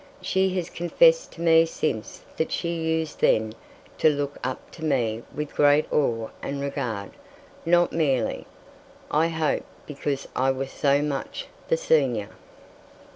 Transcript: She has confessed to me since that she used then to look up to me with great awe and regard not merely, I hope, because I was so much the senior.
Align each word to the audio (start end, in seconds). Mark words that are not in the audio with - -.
She 0.19 0.49
has 0.55 0.71
confessed 0.71 1.33
to 1.33 1.41
me 1.41 1.63
since 1.67 2.23
that 2.37 2.51
she 2.51 2.69
used 2.73 3.19
then 3.19 3.53
to 3.99 4.09
look 4.09 4.39
up 4.43 4.71
to 4.71 4.83
me 4.83 5.21
with 5.35 5.53
great 5.53 5.85
awe 5.93 6.29
and 6.41 6.59
regard 6.59 7.11
not 7.67 7.93
merely, 7.93 8.47
I 9.11 9.27
hope, 9.27 9.61
because 9.85 10.27
I 10.35 10.49
was 10.49 10.71
so 10.71 11.03
much 11.03 11.45
the 11.67 11.77
senior. 11.77 12.29